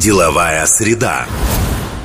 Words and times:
Деловая 0.00 0.64
среда. 0.64 1.26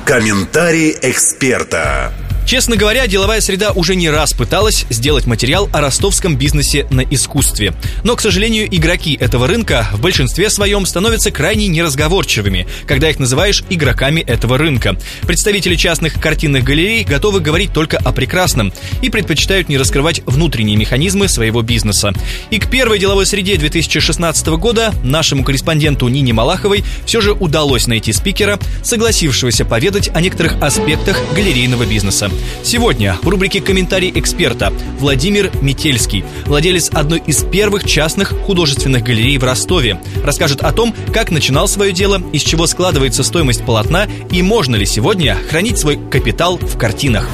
Комментарий 0.04 0.94
эксперта. 1.00 2.12
Честно 2.46 2.76
говоря, 2.76 3.08
деловая 3.08 3.40
среда 3.40 3.72
уже 3.72 3.96
не 3.96 4.08
раз 4.08 4.32
пыталась 4.32 4.86
сделать 4.88 5.26
материал 5.26 5.68
о 5.72 5.80
ростовском 5.80 6.36
бизнесе 6.36 6.86
на 6.90 7.00
искусстве. 7.00 7.74
Но, 8.04 8.14
к 8.14 8.20
сожалению, 8.20 8.68
игроки 8.70 9.18
этого 9.20 9.48
рынка 9.48 9.88
в 9.92 10.00
большинстве 10.00 10.48
своем 10.48 10.86
становятся 10.86 11.32
крайне 11.32 11.66
неразговорчивыми, 11.66 12.68
когда 12.86 13.10
их 13.10 13.18
называешь 13.18 13.64
игроками 13.68 14.20
этого 14.20 14.58
рынка. 14.58 14.96
Представители 15.22 15.74
частных 15.74 16.20
картинных 16.20 16.62
галерей 16.62 17.02
готовы 17.02 17.40
говорить 17.40 17.72
только 17.72 17.98
о 17.98 18.12
прекрасном 18.12 18.72
и 19.02 19.10
предпочитают 19.10 19.68
не 19.68 19.76
раскрывать 19.76 20.22
внутренние 20.24 20.76
механизмы 20.76 21.28
своего 21.28 21.62
бизнеса. 21.62 22.12
И 22.50 22.60
к 22.60 22.70
первой 22.70 23.00
деловой 23.00 23.26
среде 23.26 23.56
2016 23.56 24.46
года 24.46 24.94
нашему 25.02 25.42
корреспонденту 25.42 26.06
Нине 26.06 26.32
Малаховой 26.32 26.84
все 27.06 27.20
же 27.20 27.32
удалось 27.32 27.88
найти 27.88 28.12
спикера, 28.12 28.60
согласившегося 28.84 29.64
поведать 29.64 30.10
о 30.14 30.20
некоторых 30.20 30.62
аспектах 30.62 31.18
галерейного 31.34 31.84
бизнеса. 31.86 32.30
Сегодня 32.62 33.18
в 33.22 33.28
рубрике 33.28 33.60
«Комментарий 33.60 34.12
эксперта» 34.14 34.72
Владимир 34.98 35.50
Метельский, 35.60 36.24
владелец 36.46 36.90
одной 36.92 37.22
из 37.26 37.44
первых 37.44 37.84
частных 37.84 38.30
художественных 38.44 39.02
галерей 39.02 39.38
в 39.38 39.44
Ростове, 39.44 40.00
расскажет 40.24 40.62
о 40.62 40.72
том, 40.72 40.94
как 41.12 41.30
начинал 41.30 41.68
свое 41.68 41.92
дело, 41.92 42.20
из 42.32 42.42
чего 42.42 42.66
складывается 42.66 43.22
стоимость 43.22 43.64
полотна 43.64 44.08
и 44.30 44.42
можно 44.42 44.76
ли 44.76 44.86
сегодня 44.86 45.36
хранить 45.48 45.78
свой 45.78 45.98
капитал 46.10 46.58
в 46.58 46.76
картинах. 46.78 47.28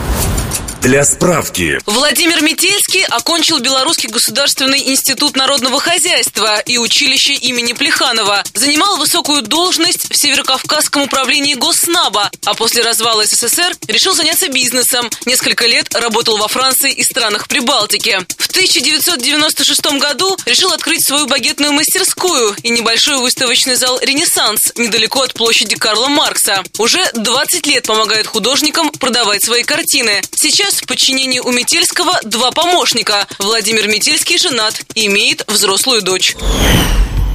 Для 0.83 1.05
справки. 1.05 1.79
Владимир 1.87 2.43
Метельский 2.43 3.05
окончил 3.05 3.61
Белорусский 3.61 4.09
государственный 4.09 4.91
институт 4.91 5.37
народного 5.37 5.79
хозяйства 5.79 6.59
и 6.59 6.77
училище 6.77 7.35
имени 7.35 7.73
Плеханова. 7.73 8.43
Занимал 8.55 8.97
высокую 8.97 9.43
должность 9.43 10.13
в 10.13 10.17
Северокавказском 10.17 11.03
управлении 11.03 11.55
Госнаба, 11.55 12.33
а 12.45 12.55
после 12.55 12.83
развала 12.83 13.25
СССР 13.25 13.77
решил 13.87 14.13
заняться 14.13 14.49
бизнесом. 14.49 15.09
Несколько 15.25 15.67
лет 15.67 15.95
работал 15.95 16.37
во 16.37 16.49
Франции 16.49 16.91
и 16.91 17.05
странах 17.05 17.47
Прибалтики. 17.47 18.19
В 18.37 18.49
1996 18.49 20.01
году 20.01 20.37
решил 20.47 20.73
открыть 20.73 21.07
свою 21.07 21.29
багетную 21.29 21.73
мастерскую 21.73 22.57
и 22.65 22.71
небольшой 22.71 23.19
выставочный 23.19 23.77
зал 23.77 24.01
«Ренессанс» 24.03 24.73
недалеко 24.75 25.23
от 25.23 25.33
площади 25.35 25.77
Карла 25.77 26.09
Маркса. 26.09 26.65
Уже 26.79 27.09
20 27.15 27.67
лет 27.69 27.87
помогает 27.87 28.27
художникам 28.27 28.91
продавать 28.91 29.45
свои 29.45 29.63
картины. 29.63 30.21
Сейчас 30.35 30.72
Сейчас 30.73 30.85
в 30.85 30.87
подчинении 30.87 31.39
у 31.39 31.53
Метельского 31.53 32.19
два 32.25 32.51
помощника. 32.51 33.27
Владимир 33.39 33.89
Метельский 33.89 34.39
женат 34.39 34.81
имеет 34.95 35.45
взрослую 35.47 36.01
дочь. 36.01 36.35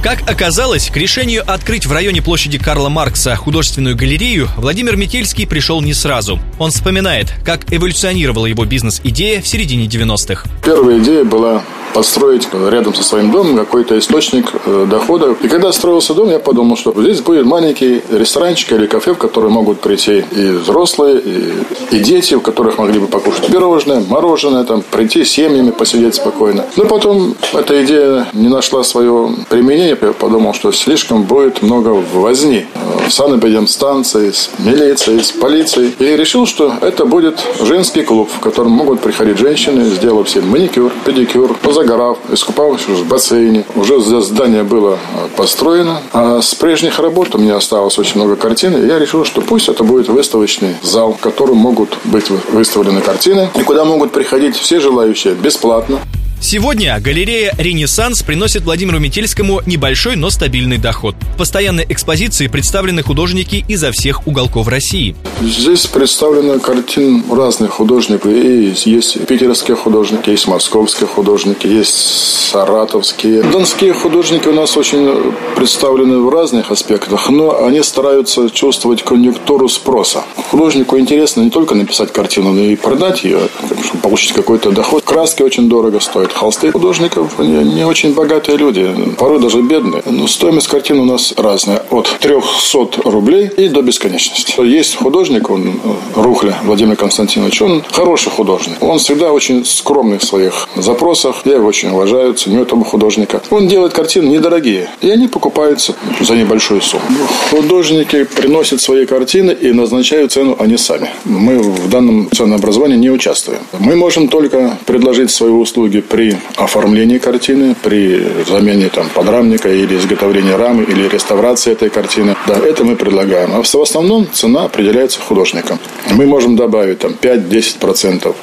Как 0.02 0.28
оказалось, 0.28 0.90
к 0.90 0.96
решению 0.96 1.44
открыть 1.46 1.86
в 1.86 1.92
районе 1.92 2.20
площади 2.20 2.58
Карла 2.58 2.88
Маркса 2.88 3.36
художественную 3.36 3.94
галерею 3.94 4.48
Владимир 4.56 4.96
Метельский 4.96 5.46
пришел 5.46 5.80
не 5.82 5.94
сразу. 5.94 6.40
Он 6.58 6.72
вспоминает, 6.72 7.32
как 7.44 7.72
эволюционировала 7.72 8.46
его 8.46 8.64
бизнес-идея 8.64 9.40
в 9.40 9.46
середине 9.46 9.86
90-х. 9.86 10.48
Первая 10.64 10.98
идея 10.98 11.22
была 11.22 11.62
построить 11.98 12.46
рядом 12.70 12.94
со 12.94 13.02
своим 13.02 13.32
домом 13.32 13.56
какой-то 13.56 13.98
источник 13.98 14.52
э, 14.64 14.86
дохода. 14.88 15.34
И 15.42 15.48
когда 15.48 15.72
строился 15.72 16.14
дом, 16.14 16.30
я 16.30 16.38
подумал, 16.38 16.76
что 16.76 16.94
здесь 16.96 17.20
будет 17.22 17.44
маленький 17.44 18.02
ресторанчик 18.12 18.70
или 18.74 18.86
кафе, 18.86 19.14
в 19.14 19.18
который 19.18 19.50
могут 19.50 19.80
прийти 19.80 20.24
и 20.30 20.50
взрослые, 20.50 21.18
и, 21.18 21.52
и 21.90 21.98
дети, 21.98 22.34
у 22.34 22.40
которых 22.40 22.78
могли 22.78 23.00
бы 23.00 23.08
покушать 23.08 23.48
пирожное, 23.48 24.00
мороженое, 24.08 24.62
там, 24.62 24.84
прийти 24.88 25.24
с 25.24 25.30
семьями, 25.30 25.72
посидеть 25.72 26.14
спокойно. 26.14 26.66
Но 26.76 26.84
потом 26.84 27.34
эта 27.52 27.84
идея 27.84 28.28
не 28.32 28.46
нашла 28.46 28.84
свое 28.84 29.30
применение. 29.48 29.98
Я 30.00 30.12
подумал, 30.12 30.54
что 30.54 30.70
слишком 30.70 31.24
будет 31.24 31.62
много 31.62 31.88
возни 32.14 32.64
э, 32.74 33.10
с 33.10 33.14
санэпидемстанцией, 33.14 34.32
с 34.32 34.50
милицией, 34.60 35.24
с 35.24 35.32
полицией. 35.32 35.96
И 35.98 36.16
решил, 36.16 36.46
что 36.46 36.74
это 36.80 37.04
будет 37.06 37.44
женский 37.60 38.02
клуб, 38.02 38.30
в 38.32 38.38
котором 38.38 38.70
могут 38.70 39.00
приходить 39.00 39.38
женщины, 39.38 39.86
сделав 39.86 40.30
себе 40.30 40.44
маникюр, 40.44 40.92
педикюр, 41.04 41.56
позагорав, 41.88 42.18
искупался 42.30 42.90
в 42.90 43.06
бассейне. 43.06 43.64
Уже 43.74 44.00
здание 44.00 44.62
было 44.62 44.94
э, 44.94 45.28
построено. 45.36 46.00
А 46.12 46.42
с 46.42 46.54
прежних 46.54 46.98
работ 46.98 47.34
у 47.34 47.38
меня 47.38 47.56
осталось 47.56 47.98
очень 47.98 48.16
много 48.16 48.36
картин. 48.36 48.76
И 48.76 48.86
я 48.86 48.98
решил, 48.98 49.24
что 49.24 49.40
пусть 49.40 49.68
это 49.68 49.84
будет 49.84 50.08
выставочный 50.08 50.76
зал, 50.82 51.14
в 51.14 51.20
котором 51.20 51.56
могут 51.56 51.96
быть 52.04 52.30
выставлены 52.52 53.00
картины. 53.00 53.48
И 53.54 53.62
куда 53.62 53.84
могут 53.84 54.12
приходить 54.12 54.56
все 54.56 54.80
желающие 54.80 55.34
бесплатно. 55.34 55.98
Сегодня 56.40 56.98
галерея 57.00 57.52
«Ренессанс» 57.58 58.22
приносит 58.22 58.62
Владимиру 58.62 59.00
Метельскому 59.00 59.60
небольшой, 59.66 60.14
но 60.14 60.30
стабильный 60.30 60.78
доход. 60.78 61.16
В 61.34 61.38
постоянной 61.38 61.84
экспозиции 61.88 62.46
представлены 62.46 63.02
художники 63.02 63.64
изо 63.66 63.90
всех 63.90 64.26
уголков 64.26 64.68
России. 64.68 65.16
Здесь 65.42 65.86
представлены 65.86 66.60
картины 66.60 67.24
разных 67.30 67.72
художников. 67.72 68.32
И 68.32 68.72
есть 68.84 69.26
питерские 69.26 69.76
художники, 69.76 70.30
есть 70.30 70.46
московские 70.46 71.08
художники, 71.08 71.66
есть 71.66 72.48
саратовские. 72.50 73.42
Донские 73.42 73.92
художники 73.92 74.46
у 74.46 74.54
нас 74.54 74.76
очень 74.76 75.34
представлены 75.56 76.18
в 76.18 76.28
разных 76.30 76.70
аспектах, 76.70 77.28
но 77.30 77.64
они 77.64 77.82
стараются 77.82 78.48
чувствовать 78.48 79.02
конъюнктуру 79.02 79.68
спроса. 79.68 80.24
Художнику 80.50 80.98
интересно 80.98 81.42
не 81.42 81.50
только 81.50 81.74
написать 81.74 82.12
картину, 82.12 82.52
но 82.52 82.62
и 82.62 82.76
продать 82.76 83.24
ее, 83.24 83.48
чтобы 83.84 84.02
получить 84.02 84.32
какой-то 84.32 84.70
доход. 84.70 85.04
Краски 85.04 85.42
очень 85.42 85.68
дорого 85.68 86.00
стоят 86.00 86.27
делают 86.28 86.32
холсты 86.32 86.72
художников. 86.72 87.38
Они 87.38 87.74
не 87.74 87.84
очень 87.84 88.14
богатые 88.14 88.58
люди, 88.58 88.88
порой 89.18 89.40
даже 89.40 89.62
бедные. 89.62 90.02
Но 90.06 90.26
стоимость 90.26 90.68
картин 90.68 91.00
у 91.00 91.04
нас 91.04 91.34
разная. 91.36 91.82
От 91.90 92.08
300 92.20 93.02
рублей 93.04 93.50
и 93.56 93.68
до 93.68 93.82
бесконечности. 93.82 94.54
Есть 94.60 94.96
художник, 94.96 95.50
он 95.50 95.68
э, 95.68 95.72
Рухля 96.16 96.54
Владимир 96.64 96.96
Константинович, 96.96 97.62
он 97.62 97.82
хороший 97.90 98.30
художник. 98.30 98.82
Он 98.82 98.98
всегда 98.98 99.32
очень 99.32 99.64
скромный 99.64 100.18
в 100.18 100.24
своих 100.24 100.68
запросах. 100.76 101.42
Я 101.44 101.54
его 101.54 101.66
очень 101.66 101.90
уважаю, 101.90 102.34
ценю 102.34 102.62
этого 102.62 102.84
художника. 102.84 103.40
Он 103.50 103.68
делает 103.68 103.92
картины 103.92 104.28
недорогие, 104.28 104.88
и 105.00 105.10
они 105.10 105.28
покупаются 105.28 105.94
за 106.20 106.34
небольшую 106.34 106.80
сумму. 106.82 107.04
Художники 107.50 108.24
приносят 108.24 108.80
свои 108.80 109.06
картины 109.06 109.52
и 109.52 109.72
назначают 109.72 110.32
цену 110.32 110.56
они 110.58 110.76
сами. 110.76 111.08
Мы 111.24 111.58
в 111.58 111.88
данном 111.88 112.28
ценообразовании 112.30 112.96
не 112.96 113.10
участвуем. 113.10 113.60
Мы 113.78 113.96
можем 113.96 114.28
только 114.28 114.76
предложить 114.86 115.30
свои 115.30 115.50
услуги 115.50 116.00
при 116.00 116.17
оформлении 116.56 117.18
картины, 117.18 117.74
при 117.82 118.26
замене 118.48 118.88
там, 118.88 119.08
подрамника 119.14 119.68
или 119.68 119.96
изготовлении 119.96 120.52
рамы 120.52 120.84
или 120.84 121.08
реставрации 121.08 121.72
этой 121.72 121.90
картины. 121.90 122.36
Да, 122.46 122.58
это 122.58 122.84
мы 122.84 122.96
предлагаем. 122.96 123.52
А 123.54 123.62
в 123.62 123.82
основном 123.82 124.26
цена 124.32 124.64
определяется 124.64 125.20
художником. 125.20 125.78
Мы 126.10 126.26
можем 126.26 126.56
добавить 126.56 126.98
там 127.00 127.12
5-10%. 127.20 128.34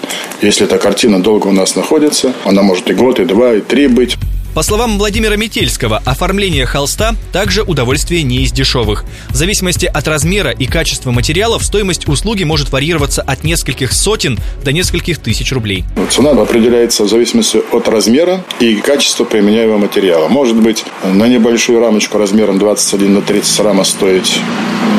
Если 0.42 0.66
эта 0.66 0.78
картина 0.78 1.22
долго 1.22 1.48
у 1.48 1.52
нас 1.52 1.76
находится, 1.76 2.34
она 2.46 2.62
может 2.62 2.90
и 2.90 2.94
год, 2.94 3.20
и 3.20 3.26
два, 3.26 3.54
и 3.54 3.62
три 3.62 3.88
быть. 3.88 4.18
По 4.56 4.64
словам 4.64 4.98
Владимира 4.98 5.36
Метельского, 5.36 6.02
оформление 6.06 6.66
холста 6.66 7.16
также 7.34 7.62
удовольствие 7.62 8.24
не 8.24 8.38
из 8.38 8.54
дешевых. 8.54 9.04
В 9.28 9.36
зависимости 9.36 9.86
от 9.86 10.08
размера 10.08 10.52
и 10.52 10.66
качества 10.66 11.12
материалов 11.12 11.62
стоимость 11.62 12.08
услуги 12.08 12.46
может 12.46 12.72
варьироваться 12.72 13.22
от 13.22 13.44
нескольких 13.44 13.92
сотен 13.92 14.40
до 14.64 14.72
нескольких 14.72 15.20
тысяч 15.20 15.52
рублей. 15.52 15.84
Цена 16.10 16.32
определяется 16.32 17.04
в 17.04 17.10
зависимости 17.10 17.62
от 17.74 17.90
размера 17.90 18.46
и 18.62 18.76
качества 18.76 19.26
применяемого 19.26 19.78
материала. 19.78 20.30
Может 20.30 20.56
быть, 20.56 20.86
на 21.04 21.28
небольшую 21.28 21.82
рамочку 21.82 22.18
размером 22.18 22.58
21 22.58 23.14
на 23.16 23.22
30 23.22 23.60
рама 23.60 23.84
стоить 23.84 24.40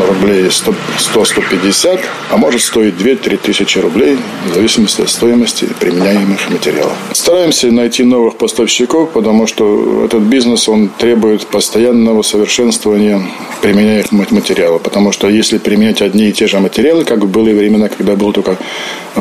рублей 0.07 0.49
100-150, 0.49 2.01
а 2.31 2.37
может 2.37 2.61
стоить 2.61 2.95
2-3 2.97 3.39
тысячи 3.39 3.79
рублей 3.79 4.19
в 4.51 4.55
зависимости 4.55 5.01
от 5.01 5.09
стоимости 5.09 5.67
применяемых 5.81 6.51
материалов. 6.51 6.93
Стараемся 7.13 7.71
найти 7.71 8.05
новых 8.05 8.37
поставщиков, 8.37 9.13
потому 9.13 9.46
что 9.47 10.05
этот 10.05 10.23
бизнес, 10.23 10.69
он 10.69 10.89
требует 10.89 11.47
постоянного 11.47 12.23
совершенствования 12.23 13.23
применяемых 13.63 14.31
материалов. 14.31 14.83
Потому 14.83 15.13
что 15.13 15.29
если 15.29 15.59
применять 15.59 16.03
одни 16.03 16.29
и 16.29 16.33
те 16.33 16.47
же 16.47 16.59
материалы, 16.61 17.05
как 17.05 17.27
были 17.27 17.53
времена, 17.53 17.89
когда 17.89 18.17
был 18.17 18.33
только 18.33 18.59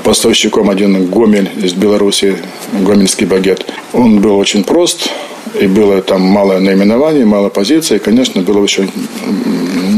поставщиком 0.04 0.70
один 0.70 1.06
Гомель 1.08 1.50
из 1.56 1.74
Беларуси, 1.74 2.38
гомельский 2.74 3.26
багет, 3.26 3.66
он 3.94 4.20
был 4.20 4.38
очень 4.38 4.64
прост, 4.64 5.10
и 5.60 5.68
было 5.68 6.02
там 6.02 6.22
мало 6.22 6.60
наименований, 6.60 7.24
мало 7.24 7.50
позиций, 7.50 7.98
и, 7.98 8.00
конечно, 8.00 8.42
было 8.42 8.60
очень 8.60 8.92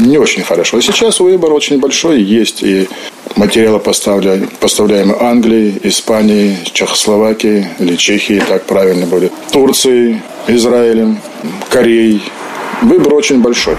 не 0.08 0.18
очень 0.18 0.42
хорошо. 0.42 0.78
А 0.78 0.82
сейчас 0.82 1.20
выбор 1.20 1.52
очень 1.52 1.78
большой 1.78 2.22
есть. 2.22 2.62
И 2.62 2.88
материалы 3.36 3.78
поставляемые, 3.78 5.16
Англии, 5.20 5.78
Испании, 5.84 6.56
Чехословакии 6.72 7.68
или 7.78 7.96
Чехии, 7.96 8.40
так 8.40 8.66
правильно 8.66 9.06
будет, 9.06 9.32
Турции, 9.52 10.20
Израилем, 10.48 11.20
Кореей. 11.68 12.22
Выбор 12.82 13.14
очень 13.14 13.40
большой. 13.40 13.76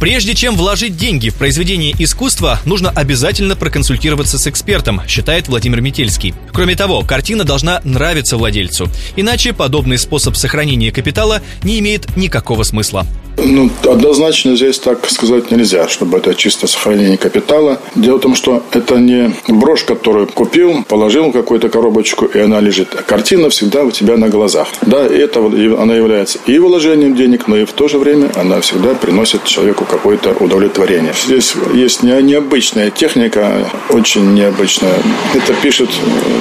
Прежде 0.00 0.34
чем 0.34 0.54
вложить 0.56 0.96
деньги 0.96 1.30
в 1.30 1.36
произведение 1.36 1.94
искусства, 1.98 2.60
нужно 2.66 2.90
обязательно 2.90 3.56
проконсультироваться 3.56 4.38
с 4.38 4.46
экспертом, 4.46 5.00
считает 5.08 5.48
Владимир 5.48 5.80
Метельский. 5.80 6.34
Кроме 6.52 6.76
того, 6.76 7.02
картина 7.02 7.44
должна 7.44 7.80
нравиться 7.84 8.36
владельцу. 8.36 8.88
Иначе 9.16 9.54
подобный 9.54 9.96
способ 9.96 10.36
сохранения 10.36 10.92
капитала 10.92 11.40
не 11.62 11.78
имеет 11.78 12.16
никакого 12.16 12.64
смысла. 12.64 13.06
Ну, 13.36 13.70
однозначно 13.84 14.56
здесь 14.56 14.78
так 14.78 15.08
сказать 15.10 15.50
нельзя, 15.50 15.88
чтобы 15.88 16.18
это 16.18 16.34
чисто 16.34 16.66
сохранение 16.66 17.16
капитала. 17.18 17.78
Дело 17.94 18.18
в 18.18 18.20
том, 18.20 18.34
что 18.34 18.62
это 18.72 18.96
не 18.96 19.34
брошь, 19.48 19.84
которую 19.84 20.26
купил, 20.28 20.84
положил 20.84 21.28
в 21.28 21.32
какую-то 21.32 21.68
коробочку, 21.68 22.26
и 22.26 22.38
она 22.38 22.60
лежит. 22.60 22.88
А 22.94 23.02
картина 23.02 23.50
всегда 23.50 23.84
у 23.84 23.90
тебя 23.90 24.16
на 24.16 24.28
глазах. 24.28 24.68
Да, 24.82 25.04
это 25.04 25.40
она 25.40 25.94
является 25.94 26.38
и 26.46 26.58
вложением 26.58 27.14
денег, 27.14 27.48
но 27.48 27.56
и 27.56 27.64
в 27.64 27.72
то 27.72 27.88
же 27.88 27.98
время 27.98 28.30
она 28.36 28.60
всегда 28.60 28.94
приносит 28.94 29.44
человеку 29.44 29.84
какое-то 29.84 30.34
удовлетворение. 30.40 31.12
Здесь 31.26 31.54
есть 31.74 32.02
необычная 32.02 32.90
техника, 32.90 33.70
очень 33.90 34.34
необычная. 34.34 34.94
Это 35.34 35.54
пишет 35.62 35.90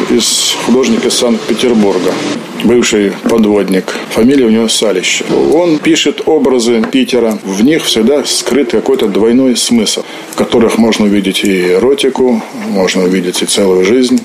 из 0.10 0.56
художника 0.66 1.10
Санкт-Петербурга 1.10 2.12
бывший 2.64 3.12
подводник. 3.30 3.94
Фамилия 4.12 4.46
у 4.46 4.50
него 4.50 4.68
Салищ. 4.68 5.22
Он 5.54 5.80
пишет 5.80 6.24
образы 6.26 6.84
Питера. 6.92 7.38
В 7.44 7.64
них 7.64 7.86
всегда 7.86 8.24
скрыт 8.24 8.72
какой-то 8.72 9.08
двойной 9.08 9.56
смысл, 9.56 10.04
в 10.32 10.36
которых 10.36 10.78
можно 10.78 11.06
увидеть 11.06 11.44
и 11.44 11.74
эротику, 11.74 12.42
можно 12.70 13.04
увидеть 13.04 13.42
и 13.42 13.46
целую 13.46 13.86
жизнь. 13.86 14.22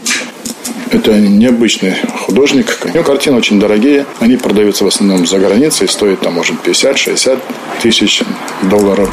Это 0.90 1.18
необычный 1.18 1.94
художник. 2.26 2.80
У 2.84 2.88
него 2.88 3.04
картины 3.04 3.36
очень 3.36 3.60
дорогие. 3.60 4.06
Они 4.20 4.36
продаются 4.36 4.84
в 4.84 4.86
основном 4.86 5.26
за 5.26 5.38
границей. 5.38 5.86
Стоят 5.86 6.20
там, 6.20 6.34
может, 6.34 6.56
50-60 6.64 7.38
тысяч 7.82 8.22
долларов. 8.70 9.10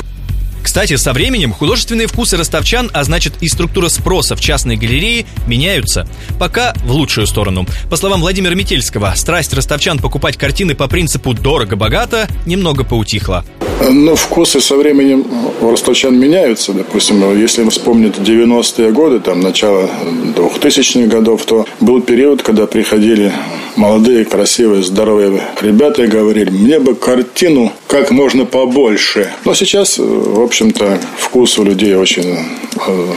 Кстати, 0.65 0.95
со 0.95 1.13
временем 1.13 1.53
художественные 1.53 2.07
вкусы 2.07 2.37
ростовчан, 2.37 2.89
а 2.91 3.03
значит 3.03 3.35
и 3.39 3.47
структура 3.47 3.87
спроса 3.87 4.35
в 4.35 4.41
частной 4.41 4.77
галерее, 4.77 5.27
меняются. 5.45 6.07
Пока 6.39 6.73
в 6.83 6.91
лучшую 6.91 7.27
сторону. 7.27 7.67
По 7.87 7.97
словам 7.97 8.21
Владимира 8.21 8.55
Метельского, 8.55 9.13
страсть 9.15 9.53
ростовчан 9.53 9.99
покупать 9.99 10.37
картины 10.37 10.73
по 10.73 10.87
принципу 10.87 11.35
«дорого-богато» 11.35 12.27
немного 12.47 12.83
поутихла. 12.83 13.45
Ну, 13.81 14.15
вкусы 14.15 14.61
со 14.61 14.77
временем 14.77 15.25
у 15.61 15.69
ростовчан 15.69 16.17
меняются. 16.17 16.73
Допустим, 16.73 17.37
если 17.37 17.67
вспомнить 17.69 18.15
90-е 18.15 18.91
годы, 18.91 19.19
там, 19.19 19.41
начало 19.41 19.89
2000-х 20.35 21.07
годов, 21.07 21.45
то 21.45 21.65
был 21.81 22.01
период, 22.01 22.41
когда 22.41 22.67
приходили 22.67 23.31
молодые, 23.75 24.25
красивые, 24.25 24.83
здоровые 24.83 25.41
ребята 25.61 26.03
и 26.03 26.07
говорили, 26.07 26.49
мне 26.49 26.79
бы 26.79 26.95
картину 26.95 27.73
как 27.87 28.11
можно 28.11 28.45
побольше. 28.45 29.31
Но 29.43 29.53
сейчас, 29.53 29.97
в 29.97 30.41
общем-то, 30.41 30.99
вкус 31.17 31.57
у 31.57 31.63
людей 31.63 31.95
очень 31.95 32.37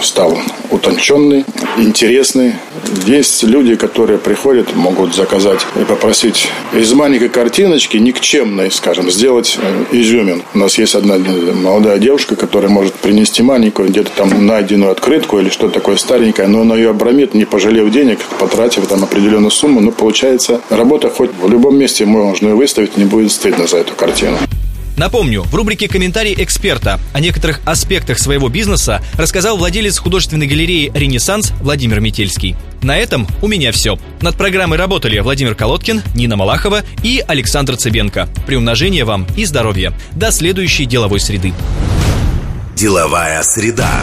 стал 0.03 0.39
утонченный, 0.71 1.45
интересный. 1.77 2.55
Есть 3.07 3.43
люди, 3.43 3.75
которые 3.75 4.19
приходят, 4.19 4.75
могут 4.75 5.15
заказать 5.15 5.61
и 5.81 5.85
попросить 5.85 6.49
из 6.73 6.93
маленькой 6.93 7.29
картиночки, 7.29 7.97
никчемной, 7.97 8.71
скажем, 8.71 9.11
сделать 9.11 9.59
э, 9.61 9.85
изюмин. 9.93 10.43
У 10.55 10.59
нас 10.59 10.79
есть 10.79 10.95
одна 10.95 11.17
молодая 11.19 11.99
девушка, 11.99 12.37
которая 12.37 12.71
может 12.71 12.95
принести 12.95 13.43
маленькую, 13.43 13.89
где-то 13.89 14.11
там 14.17 14.47
найденную 14.47 14.93
открытку 14.93 15.39
или 15.39 15.49
что-то 15.49 15.75
такое 15.75 15.97
старенькое, 15.97 16.49
но 16.49 16.63
она 16.63 16.77
ее 16.77 16.91
обрамит, 16.91 17.35
не 17.35 17.45
пожалев 17.45 17.91
денег, 17.91 18.21
потратив 18.39 18.87
там 18.87 19.05
определенную 19.05 19.51
сумму, 19.51 19.81
но 19.81 19.91
получается 19.91 20.61
работа 20.71 21.11
хоть 21.11 21.31
в 21.41 21.51
любом 21.51 21.77
месте 21.79 22.05
можно 22.05 22.55
выставить, 22.55 22.97
не 22.97 23.05
будет 23.05 23.33
стыдно 23.33 23.67
за 23.67 23.79
эту 23.79 23.95
картину. 23.95 24.39
Напомню, 24.99 25.43
в 25.43 25.55
рубрике 25.55 25.87
«Комментарий 25.87 26.35
эксперта» 26.37 26.99
о 27.13 27.21
некоторых 27.21 27.61
аспектах 27.65 28.19
своего 28.19 28.49
бизнеса 28.49 29.01
рассказал 29.15 29.57
владелец 29.57 29.97
художественной 29.97 30.49
галереи 30.49 30.91
«Ренессанс» 30.93 31.53
Владимир 31.61 32.01
Метельский. 32.01 32.57
На 32.83 32.97
этом 32.97 33.29
у 33.41 33.47
меня 33.47 33.71
все. 33.71 33.97
Над 34.23 34.37
программой 34.37 34.77
работали 34.77 35.21
Владимир 35.21 35.55
Колодкин, 35.55 36.03
Нина 36.17 36.35
Малахова 36.35 36.83
и 37.05 37.25
Александр 37.27 37.77
Цыбенко. 37.77 38.29
Приумножения 38.45 39.05
вам 39.05 39.25
и 39.37 39.45
здоровья. 39.45 39.93
До 40.13 40.33
следующей 40.33 40.85
деловой 40.85 41.21
среды. 41.21 41.53
Деловая 42.75 43.43
среда. 43.45 44.03